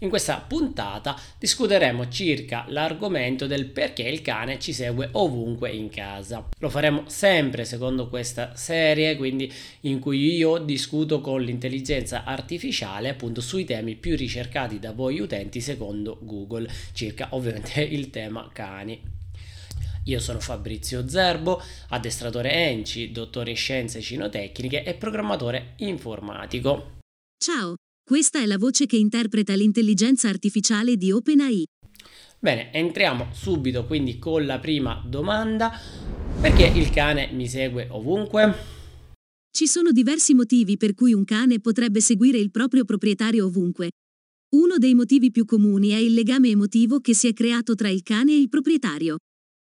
[0.00, 6.48] In questa puntata discuteremo circa l'argomento del perché il cane ci segue ovunque in casa.
[6.58, 13.40] Lo faremo sempre secondo questa serie, quindi in cui io discuto con l'intelligenza artificiale appunto
[13.40, 19.00] sui temi più ricercati da voi utenti secondo Google, circa ovviamente il tema cani.
[20.04, 26.98] Io sono Fabrizio Zerbo, addestratore ENCI, dottore in scienze cinotecniche e programmatore informatico.
[27.36, 27.74] Ciao,
[28.08, 31.66] questa è la voce che interpreta l'intelligenza artificiale di OpenAI.
[32.38, 35.70] Bene, entriamo subito quindi con la prima domanda.
[36.40, 38.54] Perché il cane mi segue ovunque?
[39.50, 43.90] Ci sono diversi motivi per cui un cane potrebbe seguire il proprio proprietario ovunque.
[44.54, 48.02] Uno dei motivi più comuni è il legame emotivo che si è creato tra il
[48.02, 49.18] cane e il proprietario.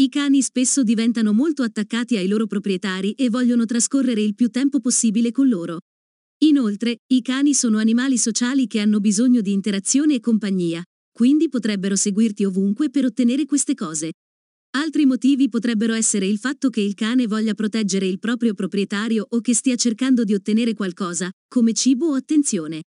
[0.00, 4.80] I cani spesso diventano molto attaccati ai loro proprietari e vogliono trascorrere il più tempo
[4.80, 5.78] possibile con loro.
[6.38, 11.96] Inoltre, i cani sono animali sociali che hanno bisogno di interazione e compagnia, quindi potrebbero
[11.96, 14.12] seguirti ovunque per ottenere queste cose.
[14.76, 19.40] Altri motivi potrebbero essere il fatto che il cane voglia proteggere il proprio proprietario o
[19.40, 22.82] che stia cercando di ottenere qualcosa, come cibo o attenzione.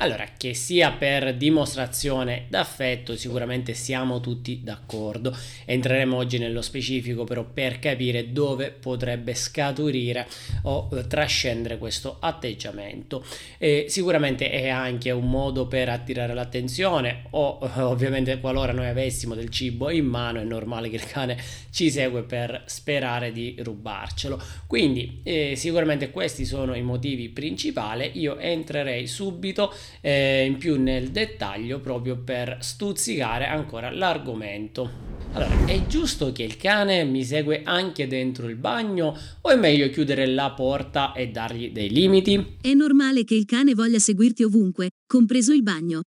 [0.00, 5.36] Allora, che sia per dimostrazione d'affetto, sicuramente siamo tutti d'accordo.
[5.64, 10.28] Entreremo oggi nello specifico però per capire dove potrebbe scaturire
[10.62, 13.24] o eh, trascendere questo atteggiamento.
[13.58, 19.34] E sicuramente è anche un modo per attirare l'attenzione o eh, ovviamente qualora noi avessimo
[19.34, 21.36] del cibo in mano è normale che il cane
[21.72, 24.40] ci segue per sperare di rubarcelo.
[24.68, 28.12] Quindi eh, sicuramente questi sono i motivi principali.
[28.14, 35.16] Io entrerei subito eh, in più nel dettaglio proprio per stuzzicare ancora l'argomento.
[35.32, 39.90] Allora, è giusto che il cane mi segue anche dentro il bagno o è meglio
[39.90, 42.56] chiudere la porta e dargli dei limiti?
[42.60, 46.02] È normale che il cane voglia seguirti ovunque, compreso il bagno.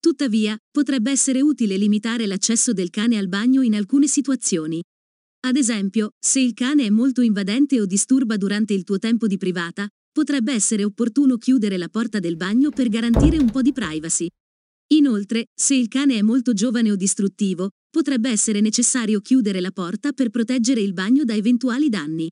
[0.00, 4.82] Tuttavia, potrebbe essere utile limitare l'accesso del cane al bagno in alcune situazioni.
[5.46, 9.36] Ad esempio, se il cane è molto invadente o disturba durante il tuo tempo di
[9.36, 14.28] privata, potrebbe essere opportuno chiudere la porta del bagno per garantire un po' di privacy.
[14.92, 20.12] Inoltre, se il cane è molto giovane o distruttivo, potrebbe essere necessario chiudere la porta
[20.12, 22.30] per proteggere il bagno da eventuali danni.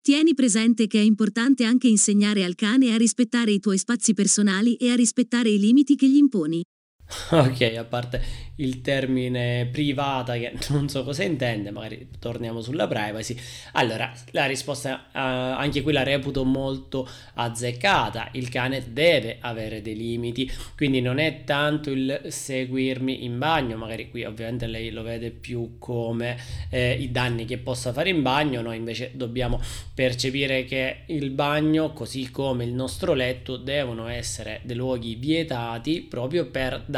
[0.00, 4.76] Tieni presente che è importante anche insegnare al cane a rispettare i tuoi spazi personali
[4.76, 6.62] e a rispettare i limiti che gli imponi.
[7.30, 13.36] Ok, a parte il termine privata che non so cosa intende, magari torniamo sulla privacy.
[13.72, 18.30] Allora, la risposta uh, anche qui la reputo molto azzeccata.
[18.32, 24.10] Il cane deve avere dei limiti, quindi non è tanto il seguirmi in bagno, magari
[24.10, 26.36] qui ovviamente lei lo vede più come
[26.70, 29.60] eh, i danni che possa fare in bagno, noi invece dobbiamo
[29.94, 36.46] percepire che il bagno, così come il nostro letto, devono essere dei luoghi vietati proprio
[36.46, 36.95] per dare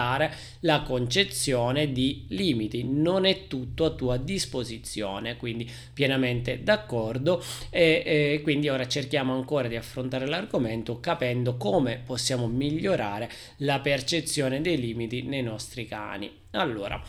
[0.60, 8.40] la concezione di limiti, non è tutto a tua disposizione, quindi pienamente d'accordo e, e
[8.42, 15.22] quindi ora cerchiamo ancora di affrontare l'argomento capendo come possiamo migliorare la percezione dei limiti
[15.22, 16.30] nei nostri cani.
[16.52, 17.02] Allora,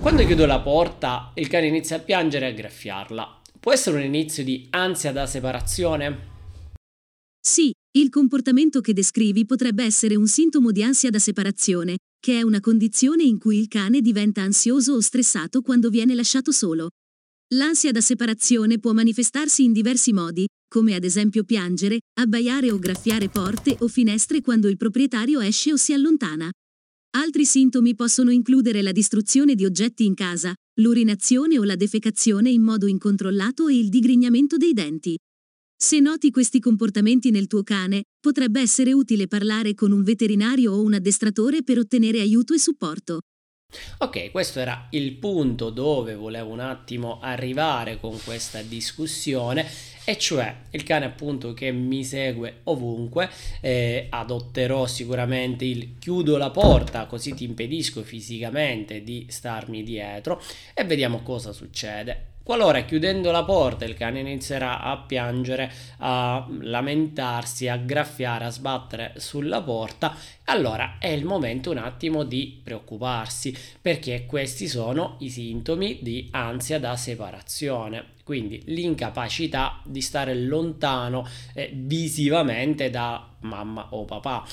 [0.00, 3.40] quando chiudo la porta, il cane inizia a piangere e a graffiarla.
[3.60, 6.28] Può essere un inizio di ansia da separazione?
[7.38, 12.42] Sì, il comportamento che descrivi potrebbe essere un sintomo di ansia da separazione, che è
[12.42, 16.90] una condizione in cui il cane diventa ansioso o stressato quando viene lasciato solo.
[17.54, 23.28] L'ansia da separazione può manifestarsi in diversi modi, come ad esempio piangere, abbaiare o graffiare
[23.28, 26.48] porte o finestre quando il proprietario esce o si allontana.
[27.16, 32.62] Altri sintomi possono includere la distruzione di oggetti in casa, l'urinazione o la defecazione in
[32.62, 35.16] modo incontrollato e il digrignamento dei denti.
[35.82, 40.82] Se noti questi comportamenti nel tuo cane, potrebbe essere utile parlare con un veterinario o
[40.82, 43.20] un addestratore per ottenere aiuto e supporto.
[43.96, 49.66] Ok, questo era il punto dove volevo un attimo arrivare con questa discussione
[50.04, 53.30] e cioè il cane appunto che mi segue ovunque
[53.62, 60.42] eh, adotterò sicuramente il chiudo la porta così ti impedisco fisicamente di starmi dietro
[60.74, 67.68] e vediamo cosa succede Qualora chiudendo la porta il cane inizierà a piangere, a lamentarsi,
[67.68, 70.16] a graffiare, a sbattere sulla porta,
[70.46, 76.80] allora è il momento un attimo di preoccuparsi perché questi sono i sintomi di ansia
[76.80, 78.14] da separazione.
[78.24, 81.24] Quindi l'incapacità di stare lontano
[81.54, 84.44] eh, visivamente da mamma o papà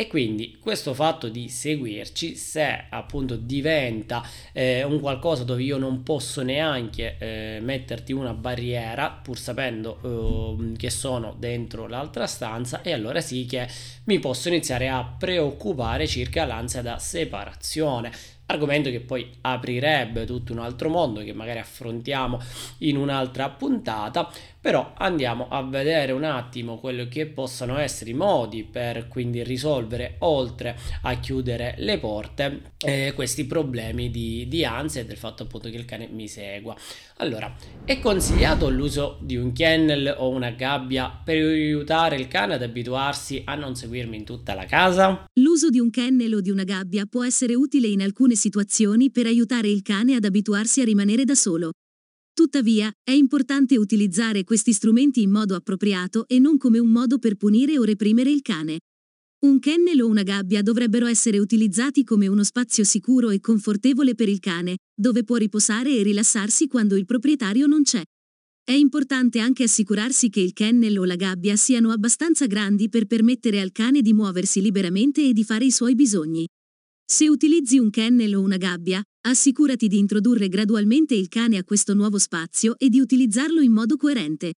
[0.00, 6.02] E quindi questo fatto di seguirci, se appunto diventa eh, un qualcosa dove io non
[6.02, 12.94] posso neanche eh, metterti una barriera, pur sapendo eh, che sono dentro l'altra stanza, e
[12.94, 13.68] allora sì che
[14.04, 18.10] mi posso iniziare a preoccupare circa l'ansia da separazione.
[18.46, 22.40] Argomento che poi aprirebbe tutto un altro mondo che magari affrontiamo
[22.78, 24.28] in un'altra puntata,
[24.60, 30.16] però andiamo a vedere un attimo quello che possano essere i modi per quindi risolvere
[30.18, 35.70] oltre a chiudere le porte eh, questi problemi di, di ansia e del fatto appunto
[35.70, 36.76] che il cane mi segua.
[37.16, 37.54] Allora,
[37.84, 43.42] è consigliato l'uso di un kennel o una gabbia per aiutare il cane ad abituarsi
[43.46, 45.24] a non seguirmi in tutta la casa?
[45.40, 49.24] L'uso di un kennel o di una gabbia può essere utile in alcune situazioni per
[49.26, 51.70] aiutare il cane ad abituarsi a rimanere da solo.
[52.32, 57.36] Tuttavia, è importante utilizzare questi strumenti in modo appropriato e non come un modo per
[57.36, 58.78] punire o reprimere il cane.
[59.40, 64.28] Un kennel o una gabbia dovrebbero essere utilizzati come uno spazio sicuro e confortevole per
[64.28, 68.02] il cane, dove può riposare e rilassarsi quando il proprietario non c'è.
[68.62, 73.60] È importante anche assicurarsi che il kennel o la gabbia siano abbastanza grandi per permettere
[73.60, 76.46] al cane di muoversi liberamente e di fare i suoi bisogni.
[77.04, 81.94] Se utilizzi un kennel o una gabbia, assicurati di introdurre gradualmente il cane a questo
[81.94, 84.52] nuovo spazio e di utilizzarlo in modo coerente.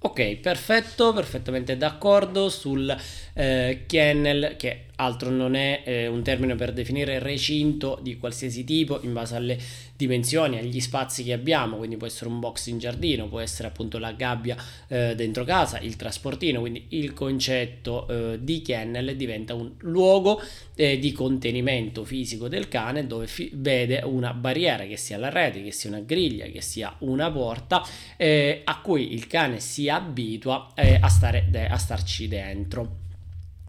[0.00, 2.96] Ok, perfetto, perfettamente d'accordo sul
[3.34, 9.00] eh, kennel che altro non è eh, un termine per definire recinto di qualsiasi tipo
[9.02, 9.58] in base alle
[9.96, 13.98] dimensioni, agli spazi che abbiamo, quindi può essere un box in giardino, può essere appunto
[13.98, 14.56] la gabbia
[14.88, 20.40] eh, dentro casa, il trasportino, quindi il concetto eh, di kennel diventa un luogo
[20.74, 25.62] eh, di contenimento fisico del cane dove fi- vede una barriera che sia la rete,
[25.62, 27.84] che sia una griglia, che sia una porta
[28.16, 33.06] eh, a cui il cane si abitua eh, a, stare de- a starci dentro.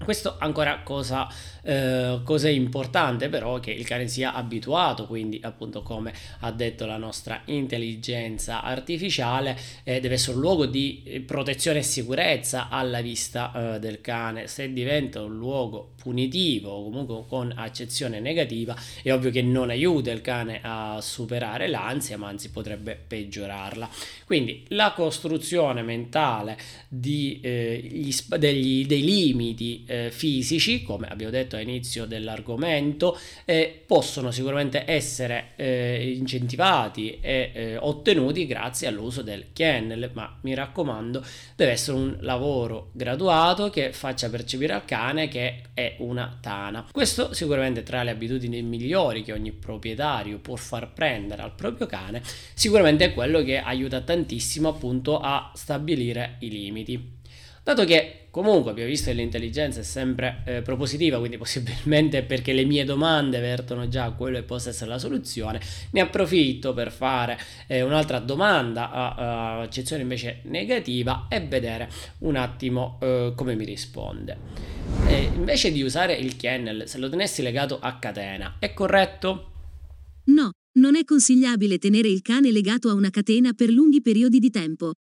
[0.03, 1.27] Questo ancora cosa,
[1.61, 6.85] eh, cosa, è importante però che il cane sia abituato, quindi appunto come ha detto
[6.85, 13.75] la nostra intelligenza artificiale, eh, deve essere un luogo di protezione e sicurezza alla vista
[13.75, 14.47] eh, del cane.
[14.47, 20.11] Se diventa un luogo punitivo o comunque con accezione negativa, è ovvio che non aiuta
[20.11, 23.89] il cane a superare l'ansia, ma anzi potrebbe peggiorarla.
[24.25, 26.57] Quindi la costruzione mentale
[26.87, 34.29] di, eh, sp- degli, dei limiti eh, fisici, come abbiamo detto all'inizio dell'argomento, eh, possono
[34.29, 41.25] sicuramente essere eh, incentivati e eh, ottenuti grazie all'uso del kennel, ma mi raccomando,
[41.55, 46.87] deve essere un lavoro graduato che faccia percepire al cane che è una tana.
[46.91, 52.21] Questo sicuramente tra le abitudini migliori che ogni proprietario può far prendere al proprio cane,
[52.53, 57.17] sicuramente è quello che aiuta tantissimo appunto a stabilire i limiti.
[57.63, 62.65] Dato che comunque abbiamo visto che l'intelligenza è sempre eh, propositiva, quindi possibilmente perché le
[62.65, 65.59] mie domande vertono già a quello che possa essere la soluzione,
[65.91, 71.89] ne approfitto per fare eh, un'altra domanda a, a, accezione invece negativa e vedere
[72.19, 74.37] un attimo eh, come mi risponde.
[75.33, 79.51] invece di usare il kennel, se lo tenessi legato a catena, è corretto?
[80.25, 84.49] No, non è consigliabile tenere il cane legato a una catena per lunghi periodi di
[84.49, 84.93] tempo.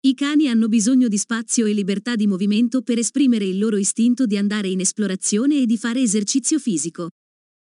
[0.00, 4.26] I cani hanno bisogno di spazio e libertà di movimento per esprimere il loro istinto
[4.26, 7.08] di andare in esplorazione e di fare esercizio fisico.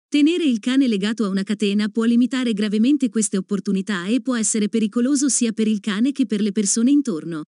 [0.06, 4.69] Tenere il cane legato a una catena può limitare gravemente queste opportunità e può essere
[4.69, 7.44] pericoloso sia per il cane che per le persone intorno.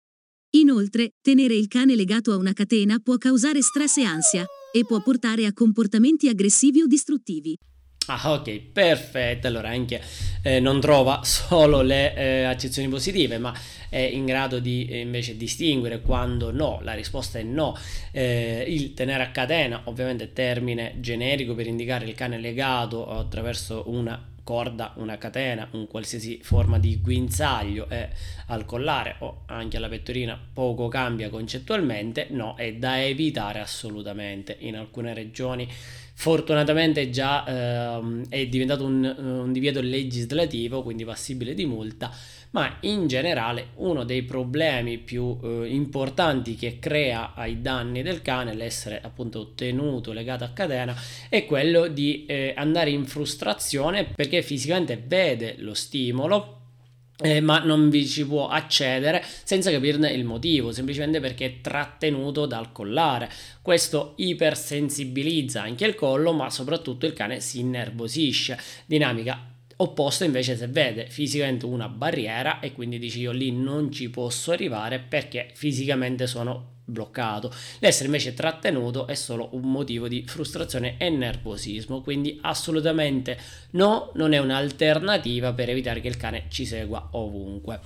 [0.51, 5.01] Inoltre, tenere il cane legato a una catena può causare stress e ansia, e può
[5.01, 7.57] portare a comportamenti aggressivi o distruttivi.
[8.07, 9.47] Ah, ok, perfetto.
[9.47, 10.01] Allora anche
[10.43, 13.53] eh, non trova solo le eh, accezioni positive, ma
[13.89, 17.75] è in grado di eh, invece distinguere quando no, la risposta è no.
[18.11, 24.33] Eh, il tenere a catena, ovviamente termine generico per indicare il cane legato attraverso una
[24.45, 28.09] corda, una catena, un qualsiasi forma di guinzaglio e
[28.45, 34.55] al collare o anche alla pettorina poco cambia concettualmente, no, è da evitare assolutamente.
[34.59, 35.67] In alcune regioni
[36.17, 37.45] Fortunatamente già
[37.97, 42.09] ehm, è diventato un, un divieto legislativo, quindi passibile di multa,
[42.55, 48.55] ma in generale uno dei problemi più eh, importanti che crea ai danni del cane,
[48.55, 50.95] l'essere appunto tenuto legato a catena,
[51.27, 56.61] è quello di eh, andare in frustrazione perché fisicamente vede lo stimolo
[57.17, 62.45] eh, ma non vi ci può accedere senza capirne il motivo, semplicemente perché è trattenuto
[62.45, 63.29] dal collare.
[63.61, 68.57] Questo ipersensibilizza anche il collo, ma soprattutto il cane si innervosisce.
[68.85, 74.09] Dinamica opposta invece se vede fisicamente una barriera e quindi dici io lì non ci
[74.09, 77.51] posso arrivare perché fisicamente sono bloccato.
[77.79, 83.37] L'essere invece trattenuto è solo un motivo di frustrazione e nervosismo, quindi assolutamente
[83.71, 87.79] no, non è un'alternativa per evitare che il cane ci segua ovunque.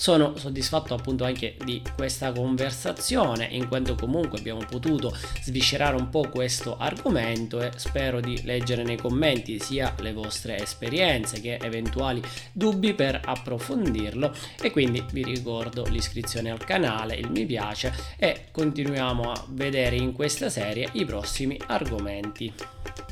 [0.00, 6.26] Sono soddisfatto appunto anche di questa conversazione in quanto comunque abbiamo potuto sviscerare un po'
[6.30, 12.94] questo argomento e spero di leggere nei commenti sia le vostre esperienze che eventuali dubbi
[12.94, 19.44] per approfondirlo e quindi vi ricordo l'iscrizione al canale, il mi piace e continuiamo a
[19.50, 23.09] vedere in questa serie i prossimi argomenti.